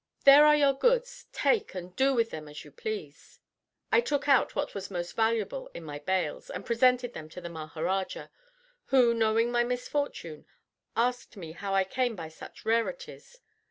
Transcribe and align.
There 0.23 0.47
are 0.47 0.55
your 0.55 0.73
goods; 0.73 1.27
take 1.31 1.75
and 1.75 1.95
do 1.95 2.15
with 2.15 2.31
them 2.31 2.47
as 2.47 2.65
you 2.65 2.71
please." 2.71 3.37
I 3.91 4.01
took 4.01 4.27
out 4.27 4.55
what 4.55 4.73
was 4.73 4.89
most 4.89 5.15
valuable 5.15 5.69
in 5.75 5.83
my 5.83 5.99
bales, 5.99 6.49
and 6.49 6.65
presented 6.65 7.13
them 7.13 7.29
to 7.29 7.39
the 7.39 7.49
Maharaja, 7.49 8.29
who, 8.85 9.13
knowing 9.13 9.51
my 9.51 9.63
misfortune, 9.63 10.47
asked 10.97 11.37
me 11.37 11.51
how 11.51 11.75
I 11.75 11.83
came 11.83 12.15
by 12.15 12.29
such 12.29 12.65
rarities. 12.65 13.41